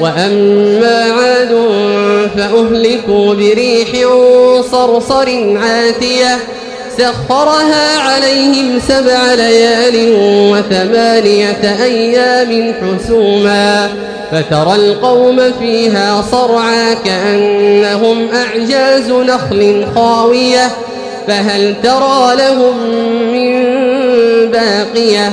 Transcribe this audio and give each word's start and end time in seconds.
وأما 0.00 1.04
عاد 1.12 1.58
فأهلكوا 2.36 3.34
بريح 3.34 3.88
صرصر 4.72 5.58
عاتية 5.58 6.38
سخرها 6.98 7.98
عليهم 7.98 8.80
سبع 8.88 9.34
ليال 9.34 10.14
وثمانية 10.52 11.76
أيام 11.84 12.74
حسوما 12.74 13.88
فترى 14.32 14.74
القوم 14.74 15.52
فيها 15.60 16.22
صرعا 16.30 16.94
كأنهم 17.04 18.28
أعجاز 18.34 19.10
نخل 19.10 19.86
خاوية 19.94 20.68
فهل 21.26 21.74
ترى 21.82 22.36
لهم 22.36 22.76
من 23.32 23.68
باقية 24.50 25.32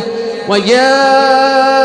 وجاء 0.49 1.84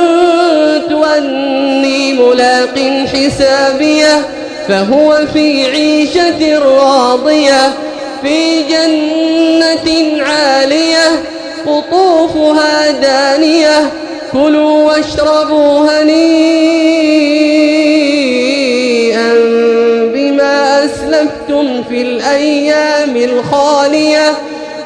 ملاق 2.21 3.05
حسابية 3.13 4.27
فهو 4.67 5.17
في 5.33 5.65
عيشة 5.65 6.59
راضية 6.59 7.73
في 8.21 8.63
جنة 8.63 10.23
عالية 10.23 11.23
قطوفها 11.67 12.91
دانية 12.91 13.89
كلوا 14.33 14.83
واشربوا 14.83 15.79
هنيئا 15.89 16.11
بما 20.13 20.85
أسلفتم 20.85 21.83
في 21.89 22.01
الأيام 22.01 23.17
الخالية. 23.17 24.33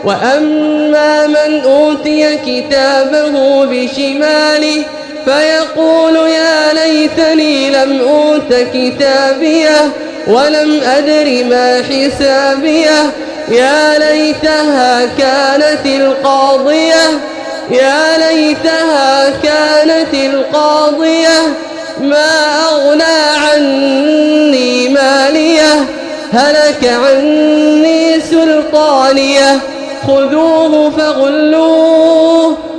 وأما 0.06 1.28
من 1.28 1.62
أوتي 1.62 2.35
كتابه 2.35 3.66
بشماله 3.66 4.84
فيقول 5.25 6.16
يا 6.16 6.74
ليتني 6.74 7.69
لم 7.69 8.02
أوت 8.02 8.53
كتابيه 8.74 9.91
ولم 10.28 10.81
أدر 10.84 11.46
ما 11.50 11.84
حسابيه. 11.84 13.12
يا 13.52 14.00
ليتها 14.00 15.06
كانت 15.06 15.86
القاضية. 15.86 17.19
يا 17.72 18.18
ليتها 18.18 19.30
كانت 19.44 20.13
القاضية. 20.13 21.40
ما 22.02 22.28
أغنى 22.72 23.38
عني 23.47 24.90
مالية. 24.90 25.86
هلك 26.34 26.94
عني 27.06 28.22
سلطانيه. 28.22 29.59
خذوه 30.07 30.90
فغلوه. 30.97 32.57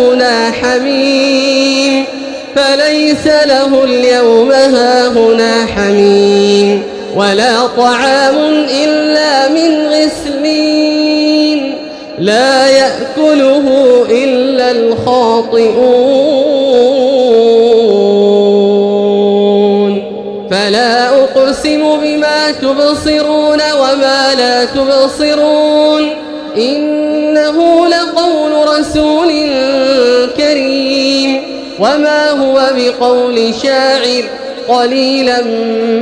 هاهنا 0.00 0.50
حميم 0.50 2.04
فليس 2.56 3.26
له 3.26 3.84
اليوم 3.84 4.52
هاهنا 4.52 5.66
حميم 5.66 6.82
ولا 7.16 7.66
طعام 7.66 8.36
إلا 8.84 9.48
من 9.48 9.86
غسلين 9.88 11.74
لا 12.18 12.66
يأكله 12.66 13.66
إلا 14.10 14.70
الخاطئون. 14.70 16.10
فلا 20.50 21.08
أقسم 21.08 22.00
بما 22.02 22.50
تبصرون 22.50 23.60
وما 23.80 24.34
لا 24.34 24.64
تبصرون 24.64 26.10
إنه 26.56 27.86
لقول 27.86 28.68
رسول 28.78 29.30
وما 31.80 32.30
هو 32.30 32.70
بقول 32.76 33.54
شاعر 33.62 34.24
قليلا 34.68 35.42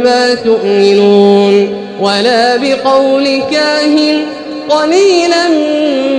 ما 0.05 0.35
تؤمنون 0.35 1.85
ولا 2.01 2.57
بقول 2.57 3.43
كاهن 3.51 4.27
قليلا 4.69 5.49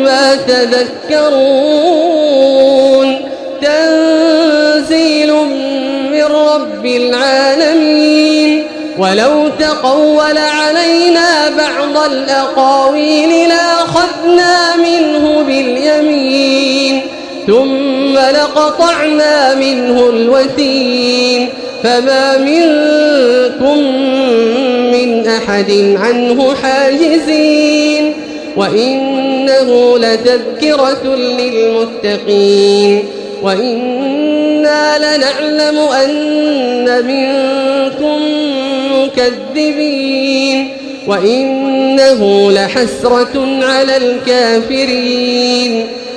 ما 0.03 0.35
تذكرون 0.35 1.69
تنزيل 3.61 5.33
من 6.11 6.23
رب 6.23 6.85
العالمين 6.85 8.63
ولو 8.97 9.47
تقول 9.59 10.37
علينا 10.37 11.49
بعض 11.49 11.97
الأقاويل 12.11 13.49
لأخذنا 13.49 14.75
منه 14.75 15.43
باليمين 15.47 17.01
ثم 17.49 18.17
لقطعنا 18.17 19.55
منه 19.55 20.09
الوتين 20.09 21.49
فما 21.83 22.37
منكم 22.37 23.77
من 24.91 25.27
أحد 25.27 25.95
عنه 25.97 26.55
حاجزين 26.55 28.13
وإنه 28.57 29.97
لتذكرة 29.97 31.15
للمتقين 31.15 33.03
وإنا 33.43 33.99
ولنعلم 34.99 35.77
أن 35.77 37.05
منكم 37.05 38.21
مكذبين 38.93 40.67
وإنه 41.07 42.51
لحسرة 42.51 43.47
على 43.61 43.97
الكافرين 43.97 45.87